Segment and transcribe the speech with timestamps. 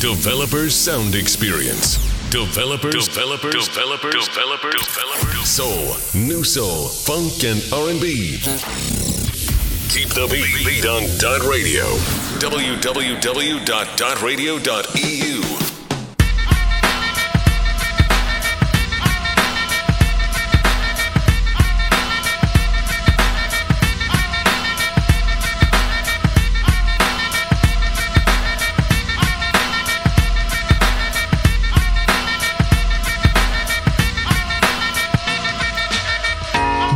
[0.00, 1.96] Developers Sound Experience.
[2.30, 5.48] Developers, developers, developers, developers, developers.
[5.48, 8.36] Soul, new soul, funk, and R&B.
[9.88, 11.84] Keep the beat, beat on Dot Radio.
[12.38, 15.35] www.dotradio.eu.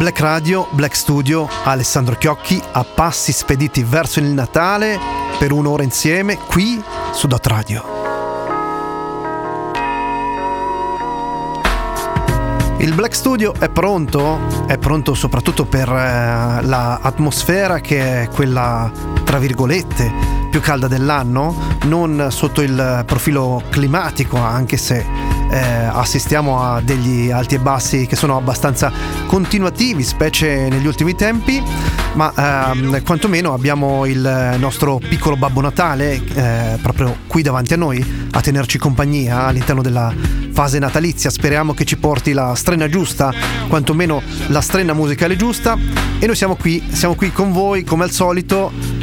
[0.01, 4.99] Black Radio, Black Studio, Alessandro Chiocchi a passi spediti verso il Natale
[5.39, 6.83] per un'ora insieme qui
[7.13, 8.00] su Dot Radio.
[12.81, 18.91] Il Black Studio è pronto, è pronto soprattutto per eh, l'atmosfera che è quella,
[19.23, 20.11] tra virgolette,
[20.51, 25.05] più calda dell'anno, non sotto il profilo climatico, anche se
[25.51, 28.91] eh, assistiamo a degli alti e bassi che sono abbastanza
[29.27, 31.63] continuativi, specie negli ultimi tempi,
[32.15, 32.33] ma
[32.73, 38.41] ehm, quantomeno abbiamo il nostro piccolo Babbo Natale eh, proprio qui davanti a noi a
[38.41, 40.13] tenerci compagnia all'interno della
[40.61, 41.31] fase natalizia.
[41.31, 43.33] Speriamo che ci porti la strena giusta,
[43.67, 45.79] quantomeno la strena musicale giusta.
[46.19, 49.00] E noi siamo qui, siamo qui con voi come al solito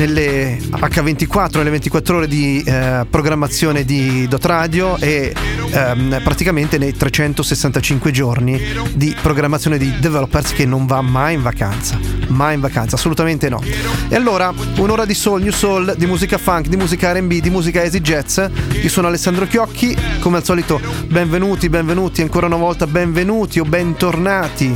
[0.00, 5.34] nelle H24, nelle 24 ore di eh, programmazione di Dot Radio e
[5.72, 8.58] ehm, praticamente nei 365 giorni
[8.94, 11.98] di programmazione di developers che non va mai in vacanza,
[12.28, 13.60] mai in vacanza, assolutamente no.
[14.08, 17.82] E allora, un'ora di soul, new soul, di musica funk, di musica RB, di musica
[17.82, 18.40] easy jazz.
[18.80, 24.74] Io sono Alessandro Chiocchi, come al solito benvenuti, benvenuti, ancora una volta benvenuti o bentornati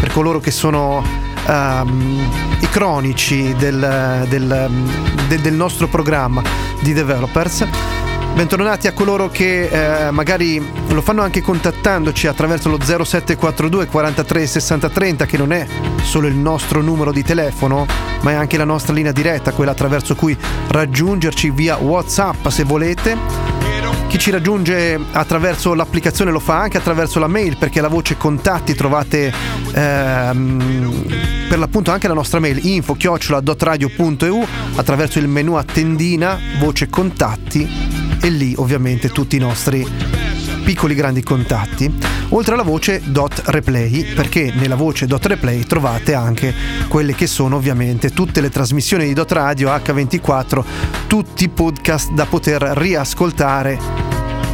[0.00, 1.19] per coloro che sono
[1.50, 2.28] um,
[2.60, 4.70] i cronici del, del,
[5.28, 6.42] del, del, nostro programma
[6.80, 7.66] di developers.
[8.32, 9.64] Bentornati a coloro che
[10.06, 15.66] eh, magari lo fanno anche contattandoci attraverso lo 0742 43 60 30 che non è
[16.02, 17.84] solo il nostro numero di telefono
[18.20, 20.36] ma è anche la nostra linea diretta, quella attraverso cui
[20.68, 23.16] raggiungerci via Whatsapp se volete
[24.06, 28.74] chi ci raggiunge attraverso l'applicazione lo fa anche attraverso la mail perché la voce contatti
[28.74, 29.32] trovate
[29.72, 34.46] ehm, per l'appunto anche la nostra mail info-dotradio.eu
[34.76, 37.68] attraverso il menu a tendina voce contatti
[38.22, 39.84] e lì ovviamente tutti i nostri
[40.62, 41.92] piccoli grandi contatti,
[42.28, 46.54] oltre alla voce dot replay, perché nella voce dot replay trovate anche
[46.86, 50.64] quelle che sono ovviamente tutte le trasmissioni di Dot Radio H24,
[51.08, 54.09] tutti i podcast da poter riascoltare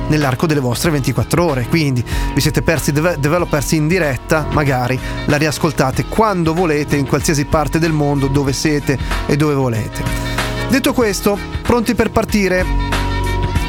[0.09, 1.67] nell'arco delle vostre 24 ore.
[1.69, 7.45] Quindi vi siete persi deve- developers in diretta, magari la riascoltate quando volete, in qualsiasi
[7.45, 10.03] parte del mondo, dove siete e dove volete.
[10.69, 12.65] Detto questo, pronti per partire?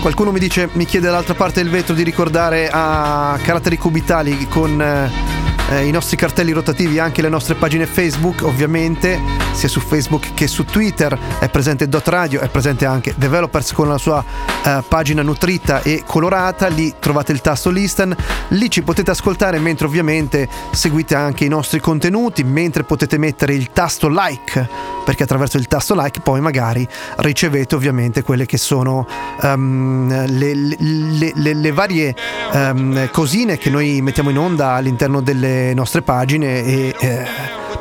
[0.02, 4.82] Qualcuno mi dice, mi chiede dall'altra parte del vetro di ricordare a caratteri cubitali con
[4.82, 5.37] eh,
[5.76, 9.20] i nostri cartelli rotativi anche le nostre pagine Facebook, ovviamente,
[9.52, 11.18] sia su Facebook che su Twitter.
[11.40, 14.24] È presente Dot Radio, è presente anche Developers con la sua
[14.64, 16.68] eh, pagina nutrita e colorata.
[16.68, 18.16] Lì trovate il tasto Listen.
[18.50, 23.72] Lì ci potete ascoltare mentre ovviamente seguite anche i nostri contenuti, mentre potete mettere il
[23.74, 24.70] tasto like,
[25.04, 29.06] perché attraverso il tasto like poi magari ricevete ovviamente quelle che sono
[29.42, 32.16] um, le, le, le, le, varie
[32.54, 37.26] um, cosine che noi mettiamo in onda all'interno delle nostre pagine e eh,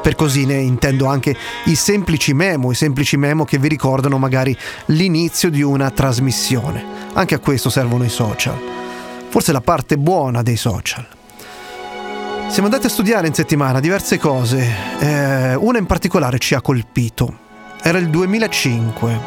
[0.02, 4.56] per così ne intendo anche i semplici memo, i semplici memo che vi ricordano magari
[4.86, 6.84] l'inizio di una trasmissione.
[7.14, 8.56] Anche a questo servono i social.
[9.28, 11.04] Forse la parte buona dei social.
[12.48, 14.64] Siamo andati a studiare in settimana diverse cose,
[15.00, 17.38] eh, una in particolare ci ha colpito.
[17.82, 19.20] Era il 2005.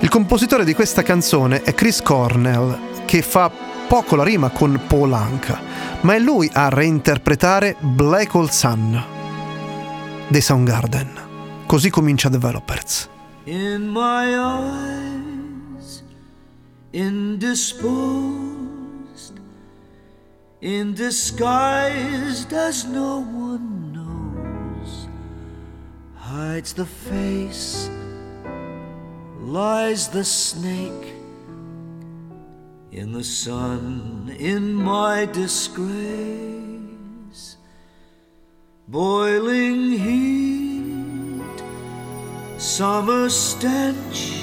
[0.00, 3.50] Il compositore di questa canzone è Chris Cornell, che fa
[3.86, 5.69] poco la rima con Paul Anka
[6.02, 9.02] ma è lui a reinterpretare Black Hole Sun
[10.28, 11.28] dei Soundgarden.
[11.66, 13.08] Così comincia Developers.
[13.44, 16.04] In my eyes,
[16.90, 17.88] indisposed,
[20.60, 25.08] in disguised as no one knows,
[26.14, 27.90] hides the face,
[29.44, 31.19] lies the snake
[32.92, 35.86] in the sun in my disgrace.
[38.88, 41.62] Boiling heat,
[42.58, 44.42] summer stench.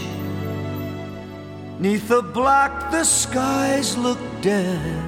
[1.79, 5.03] Neath the black, the skies look dead.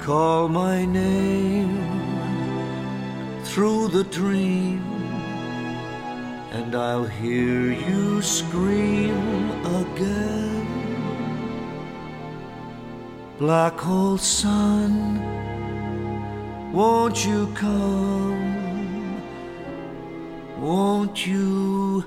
[0.00, 1.82] Call my name
[3.42, 4.82] through the dream,
[6.52, 10.61] and I'll hear you scream again.
[13.38, 15.20] Black hole sun,
[16.72, 18.52] won't you come?
[20.60, 22.04] Won't you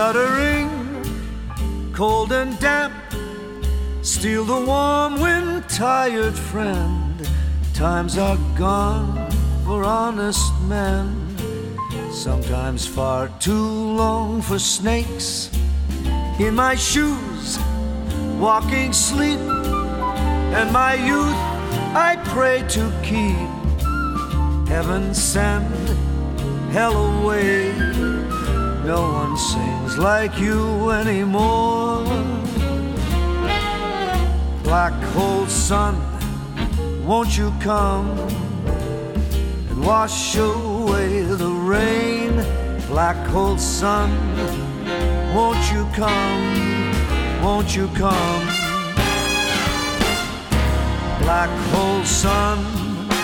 [0.00, 2.94] Stuttering, cold and damp,
[4.00, 7.28] steal the warm wind, tired friend.
[7.74, 9.30] Times are gone
[9.62, 11.36] for honest men,
[12.10, 13.68] sometimes far too
[14.02, 15.50] long for snakes.
[16.38, 17.58] In my shoes,
[18.38, 19.40] walking sleep,
[20.58, 21.42] and my youth
[21.94, 23.50] I pray to keep.
[24.66, 25.74] Heaven send
[26.72, 27.74] hell away.
[28.86, 32.04] No one sings like you anymore.
[34.62, 35.94] Black hole sun,
[37.04, 38.08] won't you come
[39.70, 42.32] and wash away the rain?
[42.88, 44.10] Black hole sun,
[45.34, 47.42] won't you come?
[47.42, 48.44] Won't you come?
[51.22, 52.58] Black hole sun,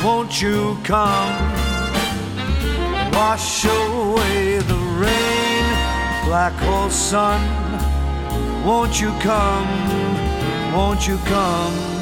[0.04, 1.32] won't you come?
[3.12, 5.25] Wash away the rain,
[6.26, 7.40] black hole sun.
[8.64, 9.68] Won't you come?
[10.74, 11.95] Won't you come?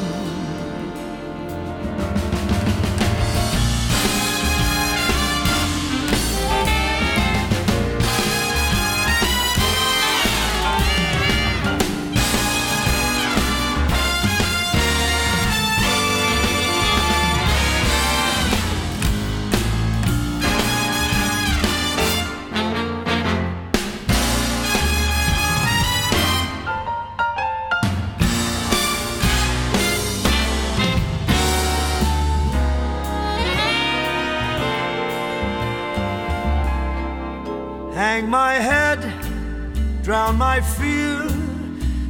[40.24, 41.28] Drown my fear,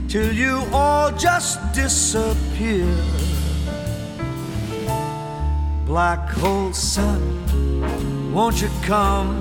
[0.09, 2.87] till you all just disappear.
[5.85, 7.23] Black hole sun,
[8.33, 9.35] won't you come?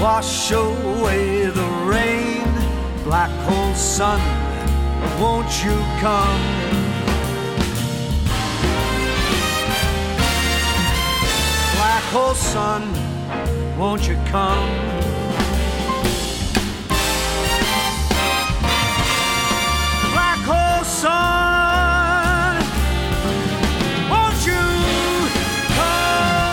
[0.00, 2.48] Wash away the rain.
[3.04, 4.20] Black hole sun,
[5.20, 6.42] won't you come?
[11.76, 12.82] Black hole sun,
[13.78, 14.95] won't you come?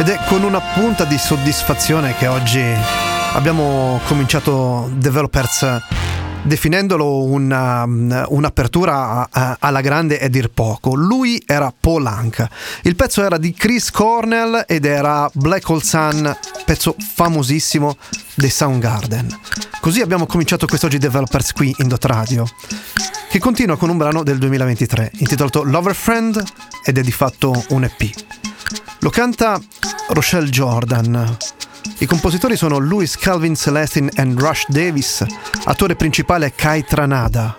[0.04, 2.62] Ed è con una punta di soddisfazione che oggi
[3.36, 5.82] abbiamo cominciato Developers
[6.42, 9.30] definendolo una, un'apertura
[9.60, 10.94] alla grande è dir poco.
[10.94, 12.50] Lui era Paul Anka.
[12.82, 16.36] Il pezzo era di Chris Cornell ed era Black Hole Sun,
[16.66, 17.96] pezzo famosissimo
[18.34, 19.40] dei Soundgarden.
[19.80, 22.46] Così abbiamo cominciato quest'oggi Developers qui in Dot Radio,
[23.30, 26.44] che continua con un brano del 2023 intitolato Lover Friend
[26.84, 28.52] ed è di fatto un EP.
[29.04, 29.60] Lo canta
[30.12, 31.38] Rochelle Jordan.
[31.98, 35.26] I compositori sono Louis Calvin Celestin e Rush Davis.
[35.66, 37.54] Attore principale Kai Tranada.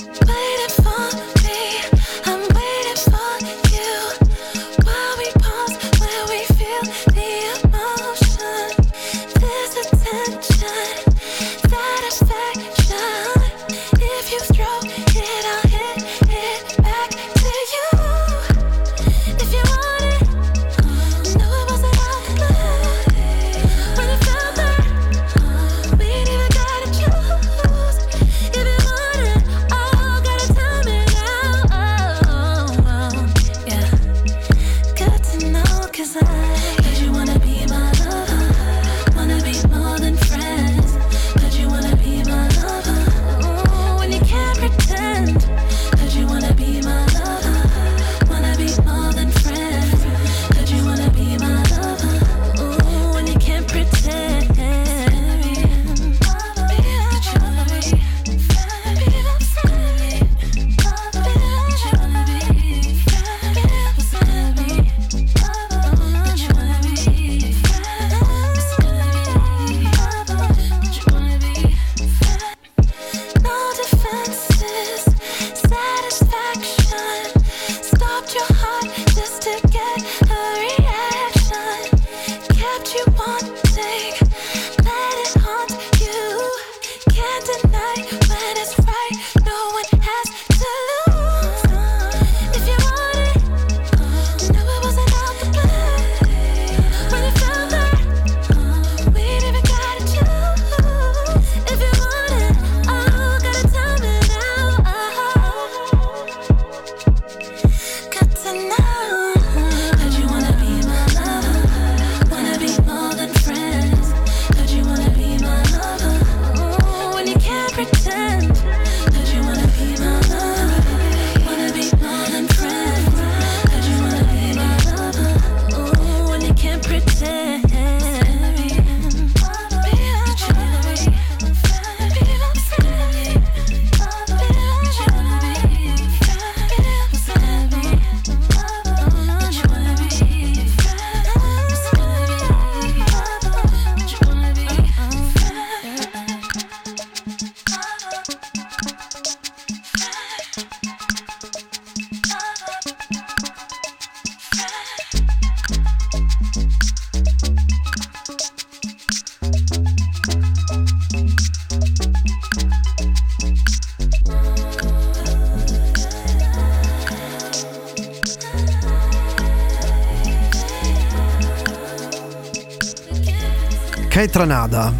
[174.34, 174.92] Tranada.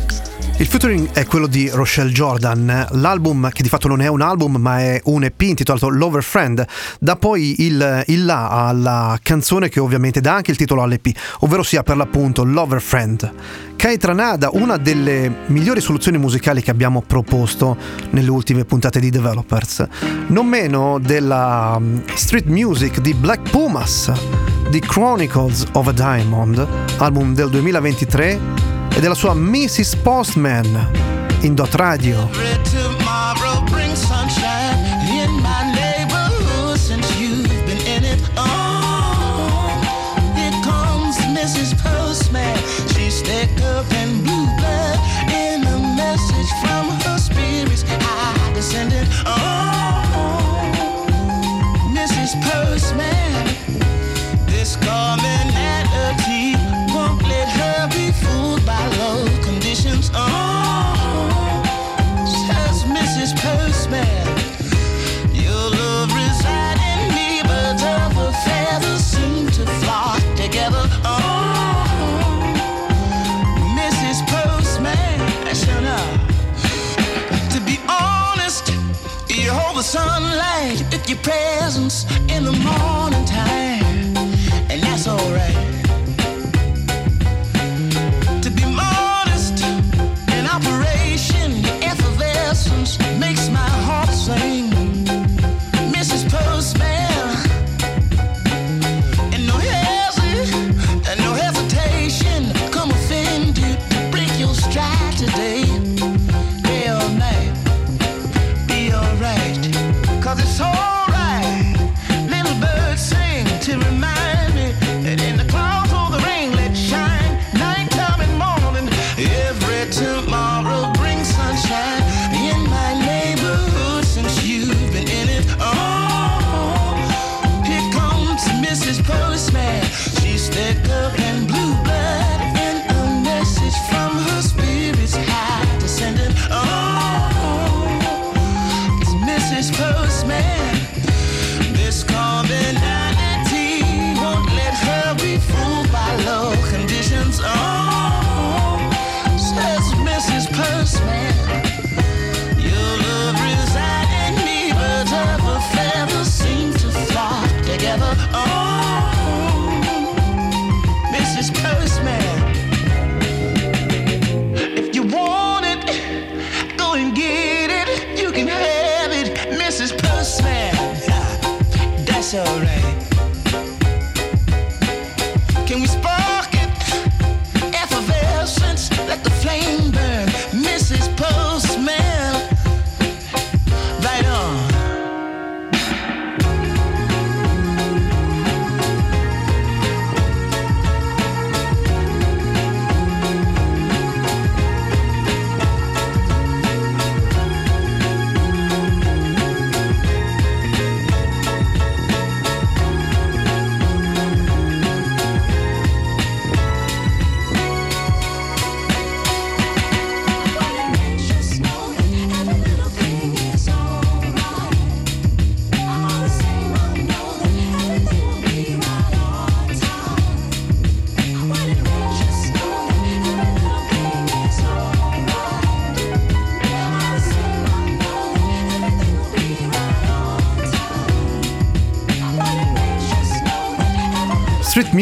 [0.58, 4.54] Il featuring è quello di Rochelle Jordan, l'album che di fatto non è un album
[4.58, 6.64] ma è un EP intitolato Lover Friend,
[7.00, 11.10] dà poi il, il là alla canzone che ovviamente dà anche il titolo all'EP,
[11.40, 13.32] ovvero sia per l'appunto Lover Friend.
[13.74, 17.76] Kai Tranada, una delle migliori soluzioni musicali che abbiamo proposto
[18.10, 19.84] nelle ultime puntate di Developers,
[20.28, 24.12] non meno della um, street music di Black Pumas,
[24.70, 26.64] di Chronicles of a Diamond,
[26.98, 28.53] album del 2023
[28.94, 29.96] e della sua Mrs.
[29.96, 30.90] Postman
[31.40, 32.30] in Dot Radio.
[43.64, 43.93] your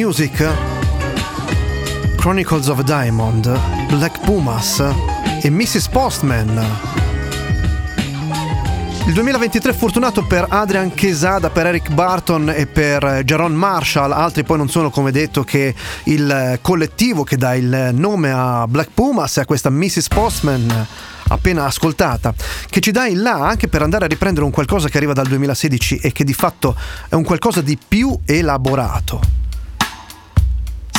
[0.05, 0.53] Music,
[2.17, 3.45] Chronicles of Diamond,
[3.87, 4.83] Black Pumas
[5.41, 5.87] e Mrs.
[5.91, 6.67] Postman.
[9.07, 14.43] Il 2023 è fortunato per Adrian Quesada, per Eric Barton e per Jaron Marshall, altri
[14.43, 15.73] poi non sono come detto che
[16.05, 20.09] il collettivo che dà il nome a Black Pumas e a questa Mrs.
[20.09, 20.87] Postman
[21.29, 22.35] appena ascoltata,
[22.69, 25.29] che ci dà in là anche per andare a riprendere un qualcosa che arriva dal
[25.29, 26.75] 2016 e che di fatto
[27.09, 29.42] è un qualcosa di più elaborato.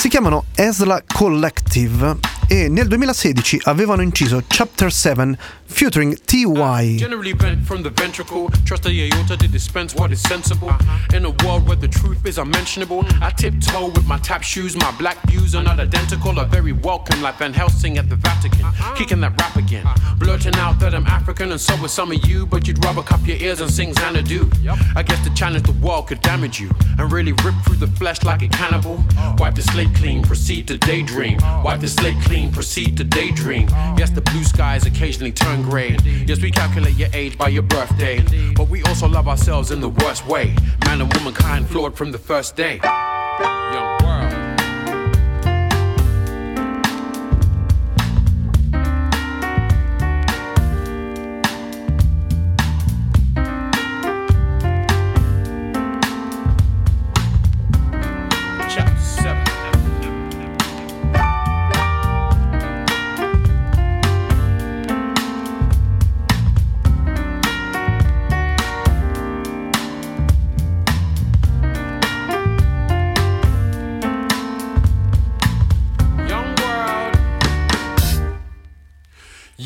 [0.03, 6.97] Si chiamano Esla Collective e nel 2016 avevano inciso Chapter 7 featuring TY.
[6.97, 10.69] Generally bent from the ventricle, trust the aorta to dispense what is sensible.
[10.69, 11.17] Uh-huh.
[11.17, 14.75] In a world where the truth is unmentionable, I tiptoe with my tap shoes.
[14.75, 18.65] My black views are not identical, are very welcome, like Van Helsing at the Vatican.
[18.65, 18.95] Uh-huh.
[18.95, 20.15] Kicking that rap again, uh-huh.
[20.19, 23.25] blurting out that I'm African and so are some of you, but you'd rather cup
[23.25, 24.50] your ears and sing Xanadu.
[24.62, 24.77] Yep.
[24.95, 26.69] I guess the challenge the world could damage you
[27.00, 29.03] and really rip through the flesh like a cannibal.
[29.17, 29.35] Oh.
[29.39, 31.39] Wipe the slate clean, proceed to daydream.
[31.41, 31.63] Oh.
[31.65, 33.67] Wipe the slate clean clean, proceed to daydream.
[33.97, 35.97] Yes, the blue skies occasionally turn gray.
[36.25, 38.23] Yes, we calculate your age by your birthday.
[38.55, 40.55] But we also love ourselves in the worst way.
[40.85, 42.79] Man and womankind flawed from the first day.
[42.83, 44.42] Young world.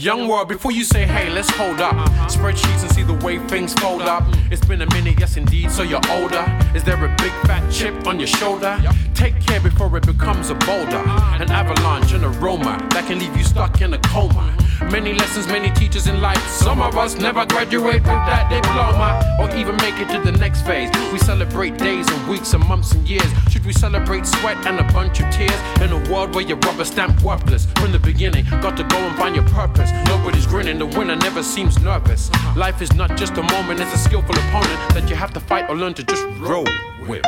[0.07, 1.93] Young world, before you say, hey, let's hold up.
[2.31, 4.23] Spreadsheets and see the way things fold up.
[4.49, 6.45] It's been a minute, yes indeed, so you're older.
[6.73, 8.79] Is there a big fat chip on your shoulder?
[9.13, 11.03] Take care before it becomes a boulder.
[11.41, 14.55] An avalanche, an aroma that can leave you stuck in a coma.
[14.91, 16.41] Many lessons, many teachers in life.
[16.47, 20.61] Some of us never graduate with that diploma or even make it to the next
[20.61, 20.89] phase.
[21.11, 23.27] We celebrate days and weeks and months and years.
[23.49, 26.85] Should we celebrate sweat and a bunch of tears in a world where you're rubber
[26.85, 27.65] stamped worthless?
[27.77, 29.89] From the beginning, got to go and find your purpose.
[30.07, 32.29] Nobody's grinning, the winner never seems nervous.
[32.55, 35.69] Life is not just a moment, it's a skillful opponent that you have to fight
[35.69, 36.65] or learn to just roll
[37.07, 37.23] with.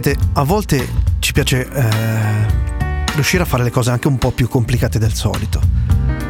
[0.00, 1.88] Sapete, a volte ci piace eh,
[3.12, 5.60] riuscire a fare le cose anche un po' più complicate del solito.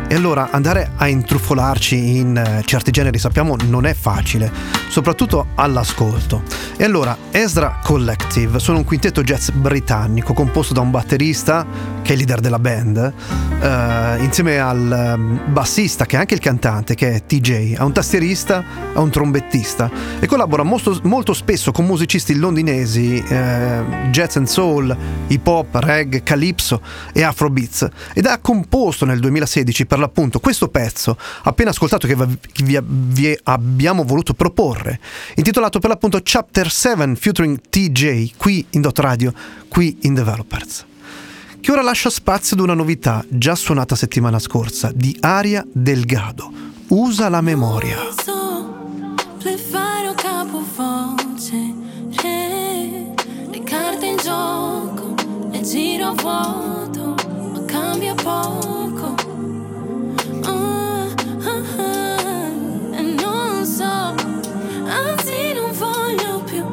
[0.08, 4.50] E allora andare a intruffolarci in eh, certi generi sappiamo non è facile,
[4.88, 6.42] soprattutto all'ascolto.
[6.76, 11.64] E allora Ezra Collective sono un quintetto jazz britannico composto da un batterista
[12.02, 13.12] che è il leader della band,
[13.60, 17.92] eh, insieme al ehm, bassista che è anche il cantante che è TJ, a un
[17.92, 24.46] tastierista, a un trombettista e collabora molto, molto spesso con musicisti londinesi, eh, jazz and
[24.46, 24.96] soul,
[25.28, 26.80] hip hop, reggae, calypso
[27.12, 32.80] e afrobeats ed ha composto nel 2016 per l'appunto questo pezzo appena ascoltato che vi-
[32.82, 35.00] vi abbiamo voluto proporre
[35.34, 39.32] intitolato per l'appunto Chapter 7 featuring TJ qui in Dot Radio,
[39.68, 40.88] qui in Developers
[41.60, 46.50] che ora lascia spazio ad una novità già suonata settimana scorsa di Aria Delgado.
[46.88, 47.98] Usa la memoria.
[55.62, 57.14] Giro vuoto
[57.52, 59.14] ma cambia poco
[60.42, 61.06] Ah,
[61.44, 64.14] ah, ah, e non so
[64.88, 66.64] anzi non voglio più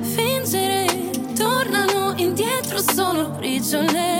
[0.00, 4.19] fingere tornano indietro solo briciole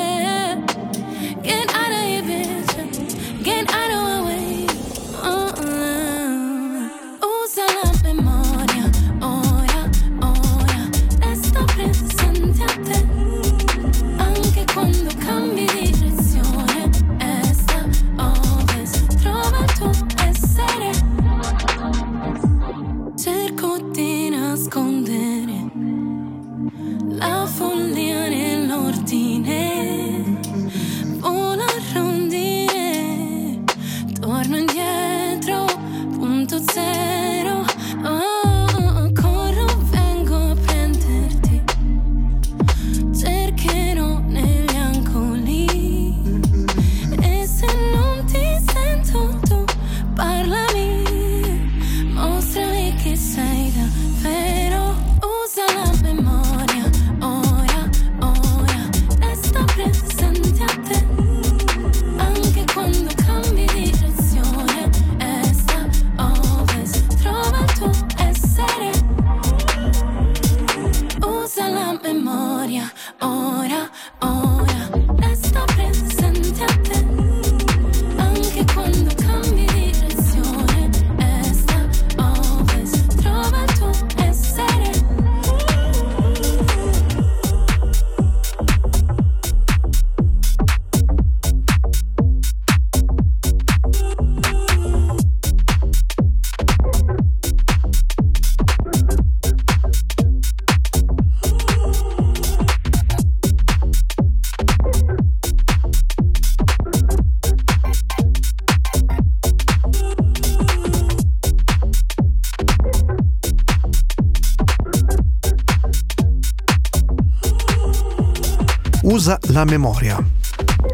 [119.61, 120.17] la memoria.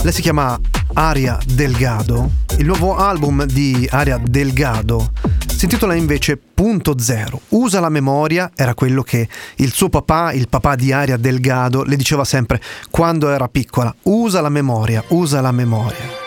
[0.02, 0.58] Lei si chiama
[0.94, 2.30] Aria Delgado.
[2.58, 5.12] Il nuovo album di Aria Delgado
[5.46, 7.40] si intitola invece Punto Zero.
[7.50, 11.94] Usa la memoria era quello che il suo papà, il papà di Aria Delgado, le
[11.94, 13.94] diceva sempre quando era piccola.
[14.02, 16.24] Usa la memoria, usa la memoria.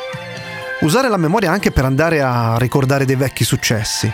[0.82, 4.10] Usare la memoria anche per andare a ricordare dei vecchi successi.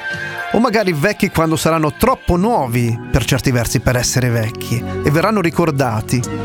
[0.53, 5.41] O magari vecchi quando saranno troppo nuovi per certi versi per essere vecchi e verranno
[5.41, 6.44] ricordati.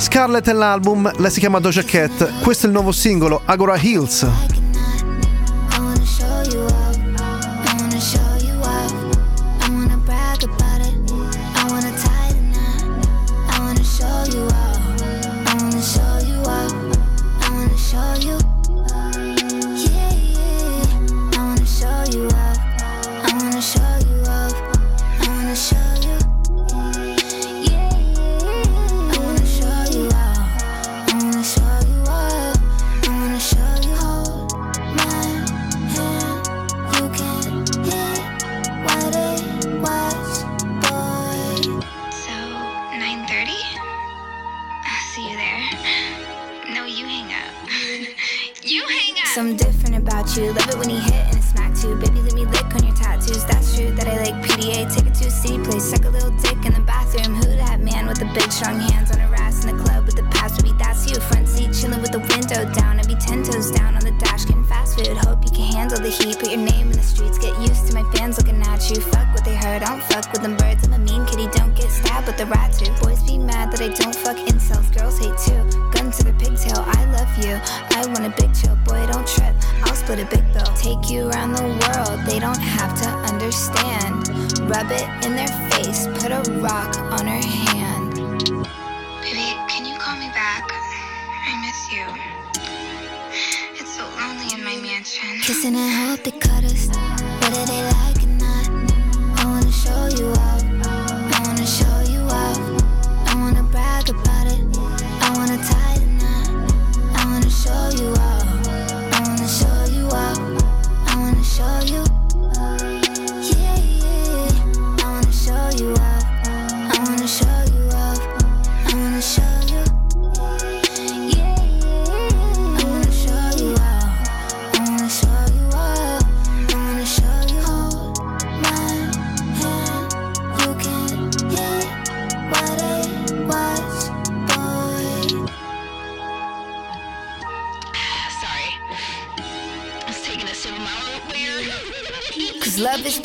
[0.00, 4.49] Scarlett è l'album, lei si chiama Doja Cat, questo è il nuovo singolo Agora Hills.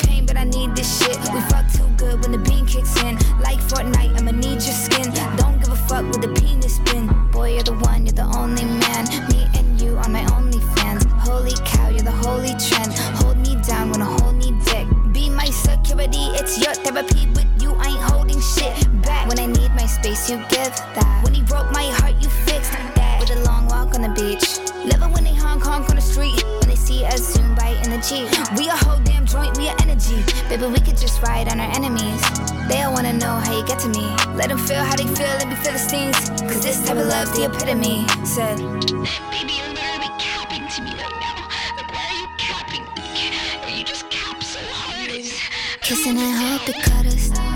[0.06, 1.18] Pain, but I need this shit.
[1.32, 3.16] We fuck too good when the bean kicks in.
[3.40, 5.12] Like Fortnite, I'ma need your skin.
[5.36, 7.06] Don't give a fuck with the penis spin.
[7.30, 9.04] Boy, you're the one, you're the only man.
[9.30, 11.04] Me and you are my only fans.
[11.28, 12.92] Holy cow, you're the holy trend.
[13.20, 14.86] Hold me down, wanna hold me dick.
[15.12, 17.26] Be my security, it's your therapy.
[17.34, 19.28] With you, I ain't holding shit back.
[19.28, 21.20] When I need my space, you give that.
[21.24, 23.20] When he broke my heart, you fixed that.
[23.20, 24.46] With a long walk on the beach.
[24.84, 26.36] Living when they Hong honk on the street.
[26.60, 28.26] When they see us zoom bite in the Jeep.
[28.58, 29.00] We a whole
[30.56, 32.22] Baby, we could just ride on our enemies.
[32.66, 34.06] They all wanna know how you get to me.
[34.36, 36.16] Let them feel how they feel, let me feel the stings.
[36.40, 38.08] Cause this type of love's the epitome.
[38.24, 41.46] Said, Baby, you're literally capping to me right now.
[41.76, 42.84] Like, why are you capping?
[43.64, 45.10] Or you just cap so hard.
[45.82, 47.55] Kissing and hope it cut us.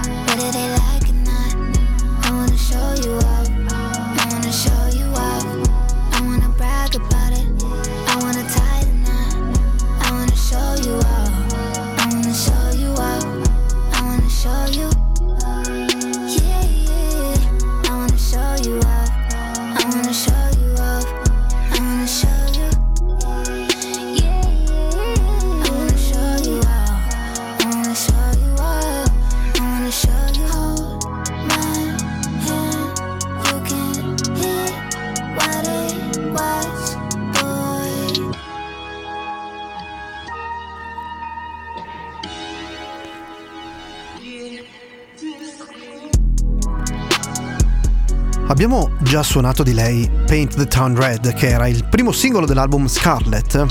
[48.62, 52.88] Abbiamo già suonato di lei Paint the Town Red, che era il primo singolo dell'album
[52.88, 53.66] Scarlet.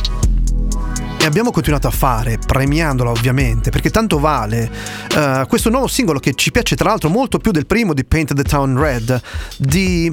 [1.19, 4.67] E abbiamo continuato a fare, premiandola ovviamente, perché tanto vale.
[5.15, 8.34] eh, questo nuovo singolo che ci piace tra l'altro molto più del primo di Paint
[8.34, 9.21] the Town Red,
[9.58, 10.12] di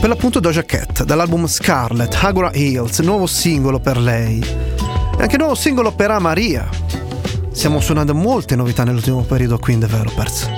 [0.00, 4.38] per l'appunto Doja Cat, dall'album Scarlet, Agora Hills, nuovo singolo per lei.
[4.38, 6.68] E anche nuovo singolo per Amaria.
[7.50, 10.48] Stiamo suonando molte novità nell'ultimo periodo qui in Developers.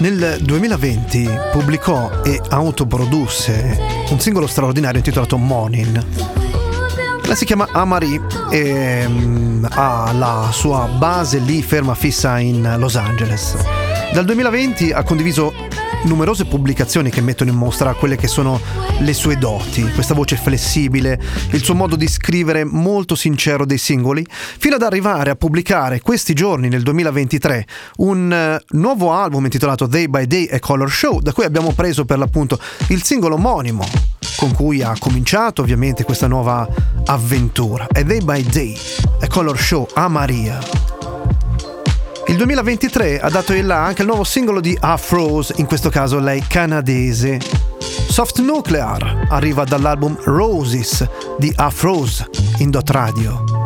[0.00, 6.02] Nel 2020 pubblicò e autoprodusse un singolo straordinario intitolato Monin.
[7.26, 8.18] La si chiama Amari
[8.50, 13.56] e mm, ha la sua base lì ferma fissa in Los Angeles.
[14.14, 15.52] Dal 2020 ha condiviso
[16.04, 18.60] numerose pubblicazioni che mettono in mostra quelle che sono
[19.00, 24.26] le sue doti, questa voce flessibile, il suo modo di scrivere molto sincero dei singoli,
[24.30, 30.08] fino ad arrivare a pubblicare questi giorni nel 2023 un eh, nuovo album intitolato Day
[30.08, 33.84] by Day a Color Show, da cui abbiamo preso per l'appunto il singolo omonimo
[34.36, 36.66] con cui ha cominciato ovviamente questa nuova
[37.04, 37.86] avventura.
[37.88, 38.76] È Day by Day
[39.20, 40.99] a Color Show a Maria.
[42.30, 46.20] Il 2023 ha dato il là anche il nuovo singolo di Afros, in questo caso
[46.20, 47.40] lei canadese.
[47.80, 51.04] Soft Nuclear arriva dall'album Roses
[51.38, 52.24] di Afros
[52.58, 53.59] in Dot Radio.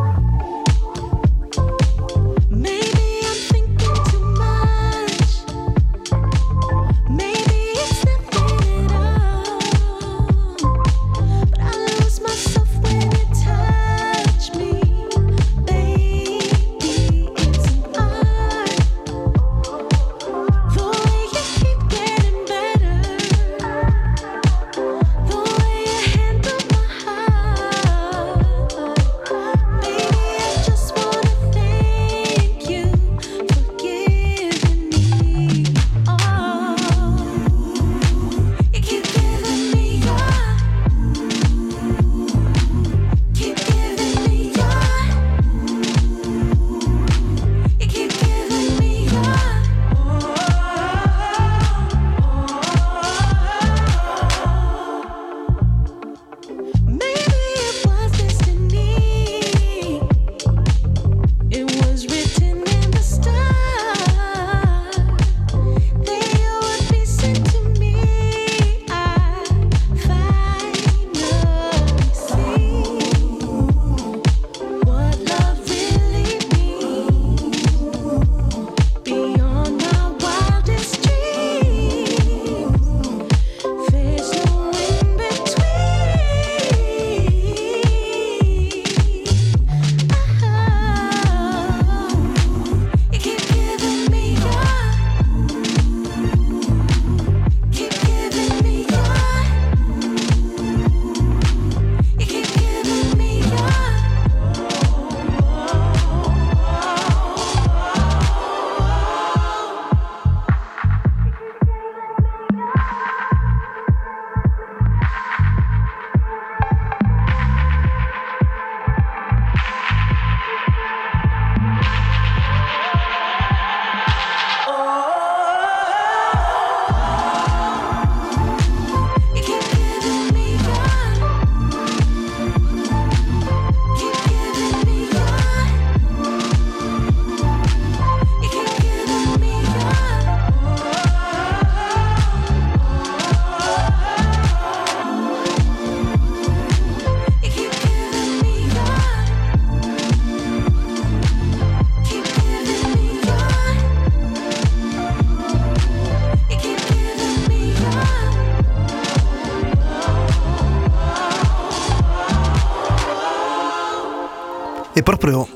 [165.25, 165.47] Proprio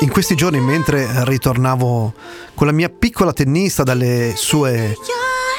[0.00, 2.12] in questi giorni, mentre ritornavo
[2.54, 4.96] con la mia piccola tennista dalle sue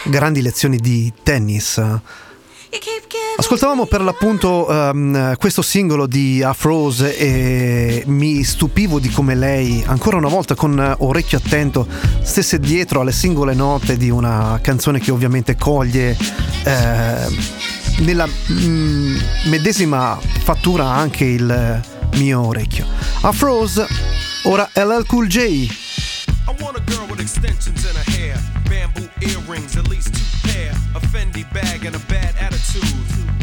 [0.06, 1.82] grandi lezioni di tennis,
[3.36, 10.18] Ascoltavamo per l'appunto ehm, questo singolo di Afrose e mi stupivo di come lei, ancora
[10.18, 11.88] una volta con orecchio attento,
[12.22, 16.16] stesse dietro alle singole note di una canzone che ovviamente coglie
[16.64, 17.16] eh,
[18.00, 22.86] nella mm, medesima fattura anche il mio orecchio.
[23.24, 23.88] Afrose,
[24.45, 25.70] ora LL Cool J.
[26.47, 28.36] I want a girl with extensions in her hair,
[28.70, 33.43] bamboo earrings, at least two pair, a Fendi bag, and a bad attitude.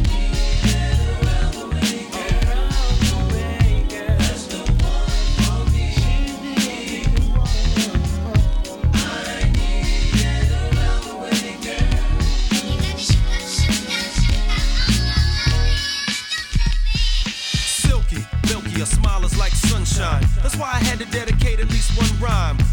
[19.91, 20.25] sunshine.
[20.41, 22.57] That's why I had to dedicate at least one rhyme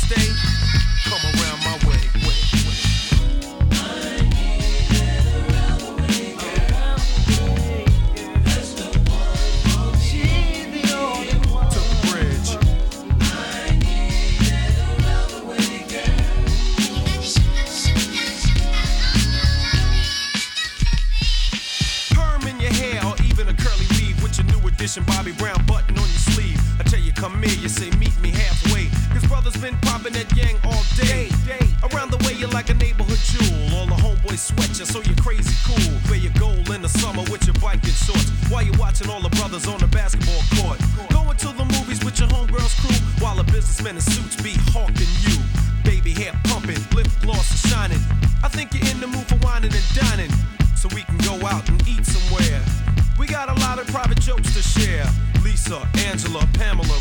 [0.00, 0.28] stay,
[1.04, 2.00] come around my way.
[2.24, 2.80] way, way.
[11.70, 12.50] To the bridge.
[22.14, 25.64] Perm in your hair or even a curly weave with your new edition Bobby Brown
[25.66, 26.60] button on your sleeve.
[26.78, 28.59] I tell you, come here, you say, meet me halfway.
[29.60, 31.28] Been popping that yang all day.
[31.92, 33.76] Around the way, you're like a neighborhood jewel.
[33.76, 35.92] All the homeboys sweat you, so you're crazy cool.
[36.08, 38.32] Wear your gold in the summer with your biking shorts.
[38.48, 40.80] While you're watching all the brothers on the basketball court.
[41.12, 42.96] Going to the movies with your homegirls crew.
[43.20, 45.36] While the businessmen in suits be hawking you.
[45.84, 48.00] Baby hair pumping, lip gloss is shining.
[48.42, 50.32] I think you're in the mood for whining and dining
[50.72, 52.64] so we can go out and eat somewhere.
[53.18, 55.04] We got a lot of private jokes to share.
[55.44, 56.96] Lisa, Angela, Pamela,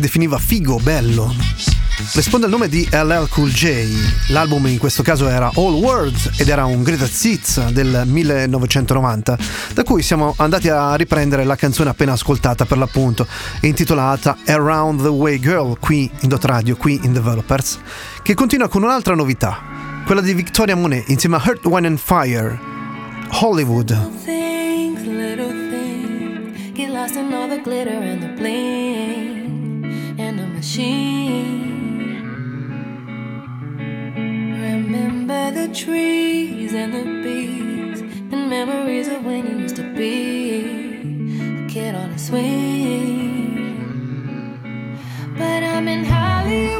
[0.00, 1.32] si definiva figo, bello.
[2.14, 4.28] Risponde al nome di LL Cool J.
[4.28, 9.38] L'album in questo caso era All Words ed era un greatest hits del 1990,
[9.74, 13.26] da cui siamo andati a riprendere la canzone appena ascoltata per l'appunto,
[13.60, 17.78] intitolata Around the Way Girl, qui in Dot Radio, qui in Developers,
[18.22, 19.62] che continua con un'altra novità,
[20.06, 22.58] quella di Victoria Monet insieme a Earth, Wine and Fire,
[23.42, 23.94] Hollywood.
[24.24, 26.72] things, little things.
[26.72, 29.19] Get lost in all the glitter and the bling
[30.70, 32.22] machine.
[34.68, 40.60] Remember the trees and the bees and memories of when you used to be
[41.64, 43.50] a kid on a swing.
[45.36, 46.79] But I'm in Hollywood,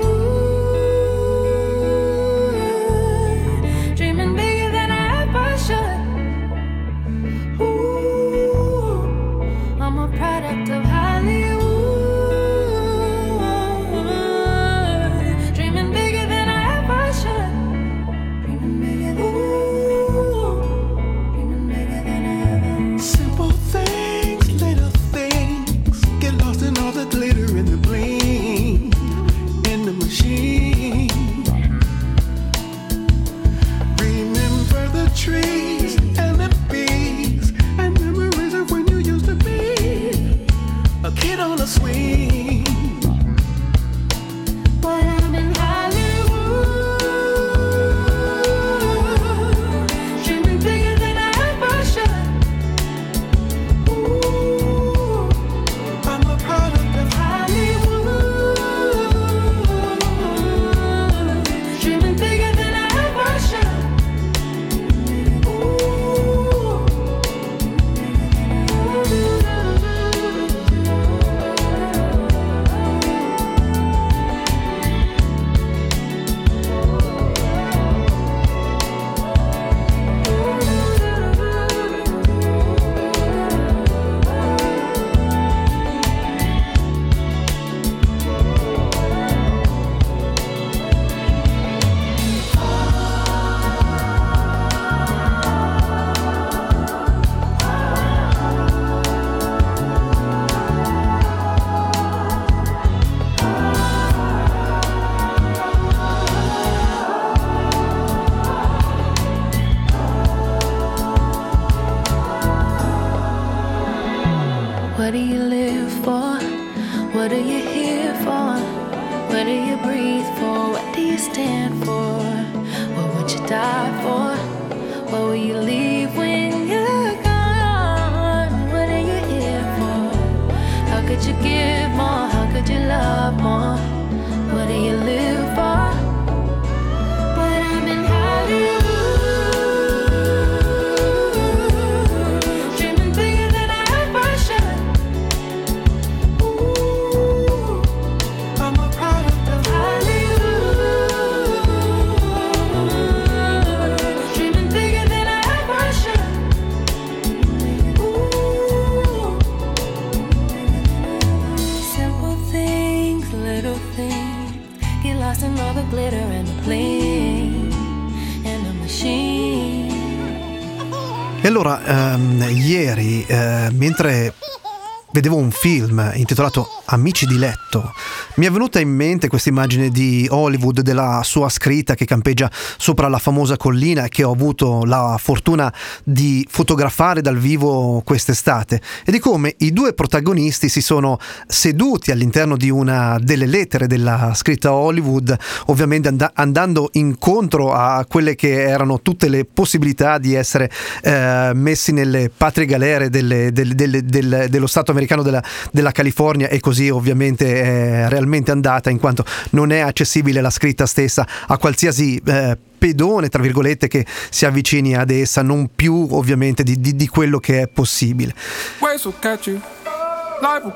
[175.13, 177.93] vedevo un film intitolato Amici di letto,
[178.37, 183.07] mi è venuta in mente questa immagine di Hollywood della sua scritta che campeggia sopra
[183.09, 189.19] la famosa collina che ho avuto la fortuna di fotografare dal vivo quest'estate e di
[189.21, 195.37] come i due protagonisti si sono seduti all'interno di una delle lettere della scritta Hollywood,
[195.67, 200.71] ovviamente and- andando incontro a quelle che erano tutte le possibilità di essere
[201.03, 205.43] eh, messi nelle patrie galere delle- del- del- del- dello Stato americano della,
[205.73, 210.87] della California e così ovviamente è realmente andata in quanto non è accessibile la scritta
[210.87, 216.63] stessa a qualsiasi eh, pedone tra virgolette che si avvicini ad essa non più ovviamente
[216.63, 218.35] di, di- di quello che è possibile.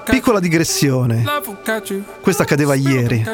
[0.04, 1.24] Piccola digressione.
[2.20, 3.24] Questo accadeva ieri.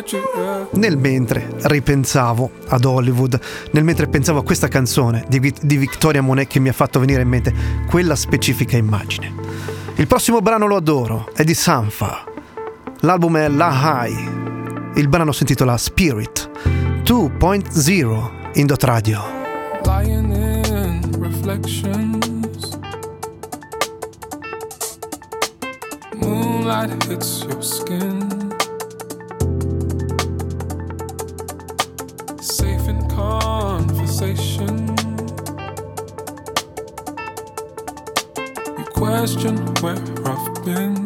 [0.72, 3.38] Nel mentre ripensavo ad Hollywood,
[3.72, 7.22] nel mentre pensavo a questa canzone di, di Victoria Monet che mi ha fatto venire
[7.22, 7.52] in mente
[7.88, 9.34] quella specifica immagine.
[9.96, 12.24] Il prossimo brano lo adoro, è di Sanfa.
[13.00, 13.70] L'album è La
[14.04, 14.96] High.
[14.96, 16.50] Il brano si intitola Spirit
[17.04, 19.22] 2.0 in Dot Radio.
[19.84, 22.78] Lying in reflections.
[26.16, 28.19] Moonlight hits your skin.
[39.20, 40.99] Question where I've been.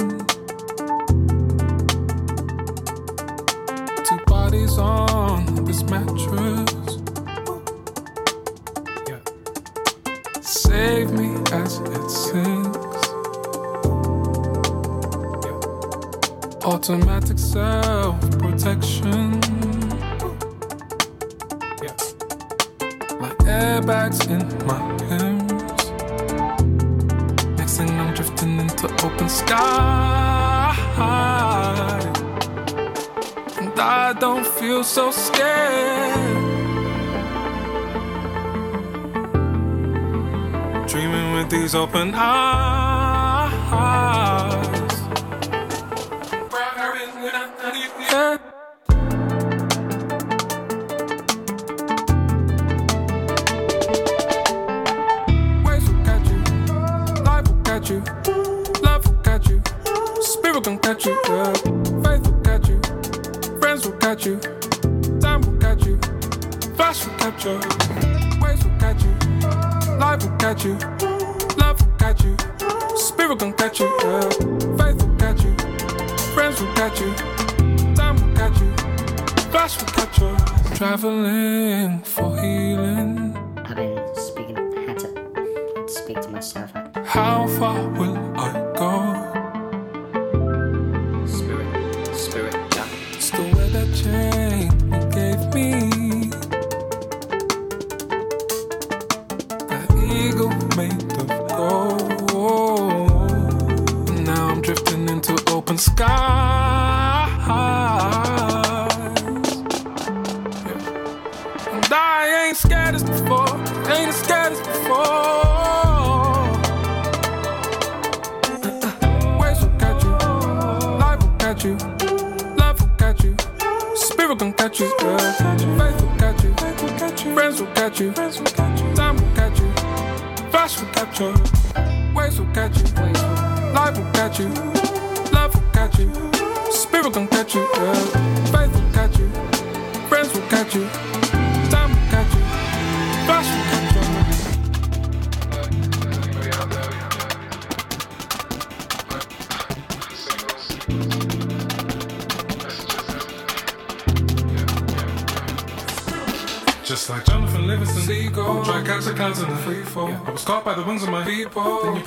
[34.84, 36.14] Feel so scared.
[40.88, 42.83] Dreaming with these open eyes.
[73.34, 74.30] Spirit gon' catch you, yeah.
[74.76, 75.54] Faith will catch you,
[76.34, 77.14] friends will catch you,
[77.94, 78.72] time will catch you,
[79.50, 80.36] flash will catch you.
[80.76, 82.33] Traveling for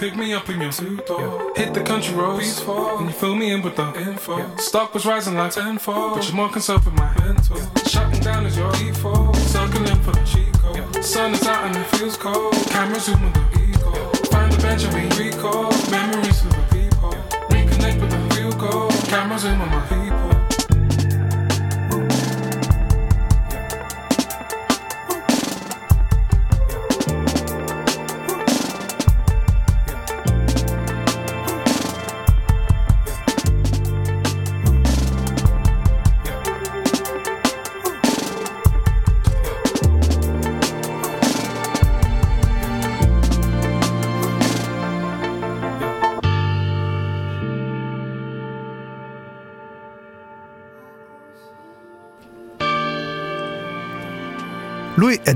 [0.09, 1.51] pick me up in your two-door.
[1.55, 4.55] Hit the country roads, peaceful, and you fill me in with the info.
[4.55, 7.59] Stock was rising like tenfold, but you're more concerned with my mental.
[7.85, 11.03] Shutting down is your default, circling for the cheat code.
[11.03, 12.53] Sun is out and it feels cold.
[12.69, 13.91] Camera zoom with the ego.
[14.31, 17.11] Find the bench and we recall memories of the people.
[17.51, 18.89] Reconnect with the real goal.
[19.11, 19.96] Camera zoom on my people.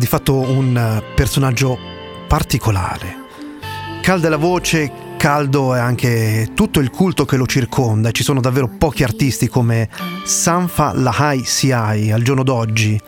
[0.01, 1.77] Di fatto un eh, personaggio
[2.27, 3.19] particolare.
[4.01, 8.09] Calda la voce, caldo è anche tutto il culto che lo circonda.
[8.09, 9.87] Ci sono davvero pochi artisti come
[10.23, 12.99] Sanfa Lahai Siai al giorno d'oggi.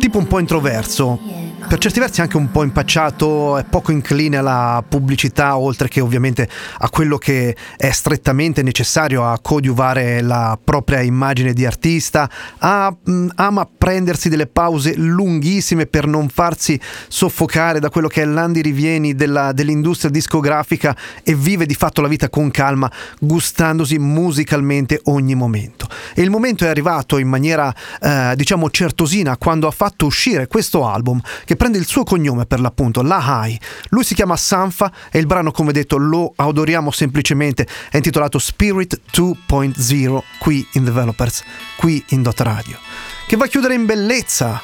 [0.00, 1.20] Tipo un po' introverso,
[1.66, 6.48] per certi versi anche un po' impacciato, è poco incline alla pubblicità, oltre che ovviamente
[6.78, 13.26] a quello che è strettamente necessario a coadiuvare la propria immagine di artista, ha- mh,
[13.34, 19.52] ama prendersi delle pause lunghissime per non farsi soffocare da quello che è l'andirivieni della-
[19.52, 25.88] dell'industria discografica e vive di fatto la vita con calma, gustandosi musicalmente ogni momento.
[26.14, 30.86] E il momento è arrivato in maniera, eh, diciamo, certosina quando ha fatto uscire questo
[30.86, 33.58] album che prende il suo cognome per l'appunto, Lahai.
[33.90, 37.66] Lui si chiama Sanfa e il brano, come detto, lo adoriamo semplicemente.
[37.90, 41.42] È intitolato Spirit 2.0 qui in Developers,
[41.76, 42.78] qui in Dot Radio.
[43.26, 44.60] Che va a chiudere in bellezza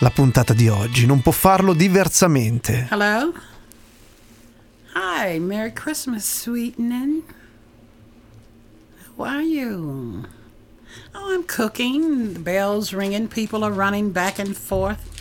[0.00, 2.88] la puntata di oggi, non può farlo diversamente.
[2.90, 3.32] Hello?
[4.94, 7.22] Hi, Merry Christmas, sweetening.
[9.16, 10.26] How are you?
[11.14, 12.32] Oh, I'm cooking.
[12.32, 13.28] The bell's ringing.
[13.28, 15.19] People are running back and forth,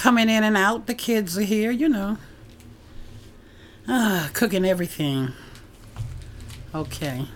[0.00, 0.86] coming in and out.
[0.86, 2.16] The kids are here, you know.
[3.86, 5.32] Ah, cooking everything.
[6.74, 7.26] Okay.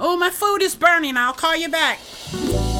[0.00, 1.16] Oh, my food is burning.
[1.16, 1.98] I'll call you back.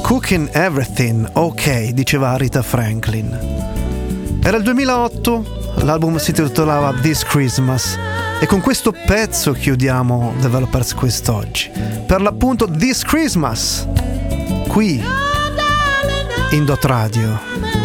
[0.03, 3.31] Cooking Everything, ok, diceva Rita Franklin.
[4.43, 7.99] Era il 2008, l'album si titolava This Christmas
[8.41, 11.71] e con questo pezzo chiudiamo Developers quest'oggi.
[12.07, 13.87] Per l'appunto This Christmas,
[14.69, 15.03] qui
[16.51, 17.84] in Dot Radio.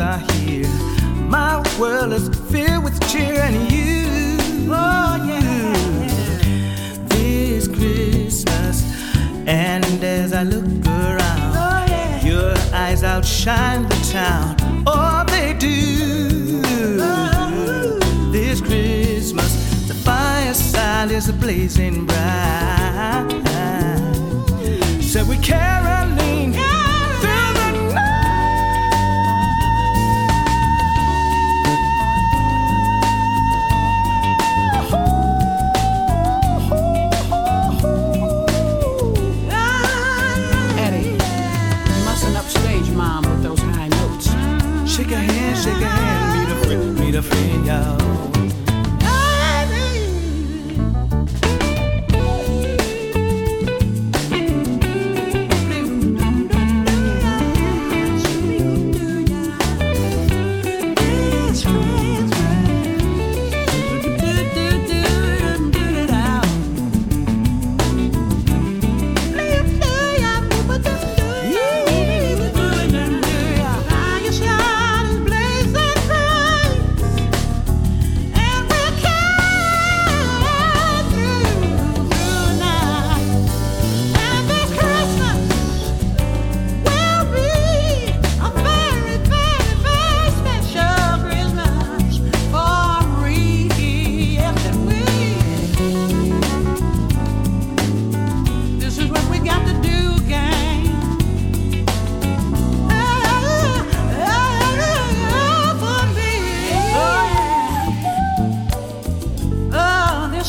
[0.00, 0.68] Are here.
[1.28, 4.23] My world is filled with cheer and you.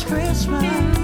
[0.07, 0.94] Christmas.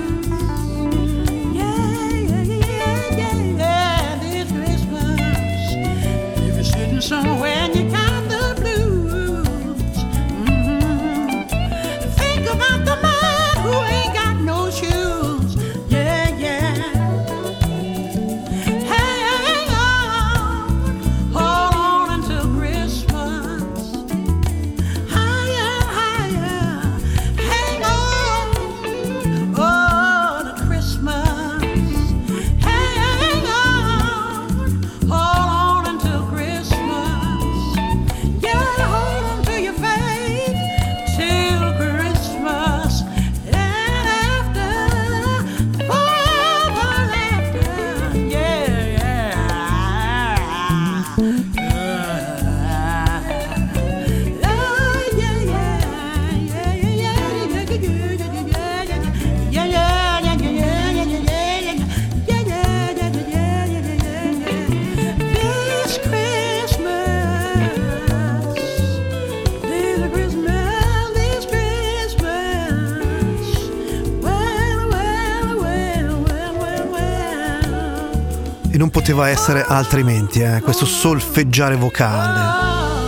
[79.22, 83.00] Poteva essere altrimenti, eh, questo solfeggiare vocale.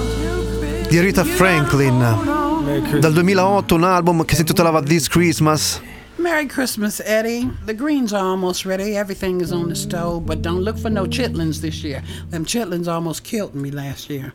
[0.87, 1.97] Di Rita Franklin,
[2.99, 5.81] dal 2008 un album che si intitolava This Christmas.
[6.17, 7.49] Merry Christmas, Eddie.
[7.65, 8.95] The greens are almost ready.
[8.95, 12.03] Everything is on the stove, but don't look for no chitlins this year.
[12.29, 14.31] Them chitlins almost killed me last year.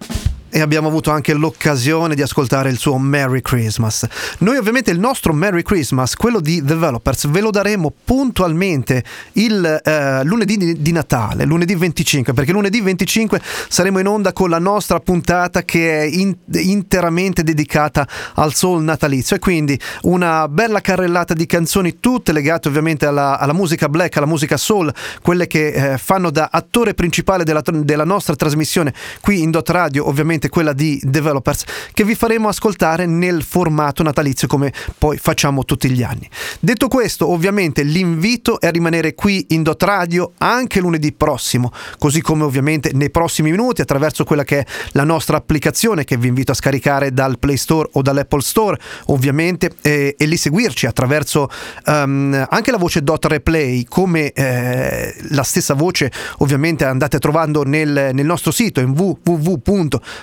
[0.51, 4.07] E abbiamo avuto anche l'occasione di ascoltare il suo Merry Christmas.
[4.39, 10.25] Noi ovviamente il nostro Merry Christmas, quello di Developers, ve lo daremo puntualmente il eh,
[10.25, 15.63] lunedì di, Natale, lunedì 25, perché lunedì 25 saremo in onda con la nostra puntata
[15.63, 22.01] che è in- interamente dedicata al soul natalizio e quindi una bella carrellata di canzoni
[22.01, 24.93] tutte legate ovviamente alla, alla musica black, alla musica soul,
[25.23, 30.09] quelle che eh, fanno da attore principale della, della nostra trasmissione qui in Dot Radio,
[30.09, 35.91] ovviamente quella di Developers, che vi faremo ascoltare nel formato natalizio come poi facciamo tutti
[35.91, 36.29] gli anni.
[36.61, 42.21] Detto questo, ovviamente l'invito è a rimanere qui in Dot Radio anche lunedì prossimo, così
[42.21, 46.53] come ovviamente nei prossimi minuti attraverso quella che è la nostra applicazione che vi invito
[46.53, 51.49] a scaricare dal Play Store o dall'Apple Store, ovviamente, e, e lì seguirci attraverso
[51.87, 58.11] um, anche la voce Dot Replay, come eh, la stessa voce ovviamente andate trovando nel,
[58.13, 58.93] nel nostro sito in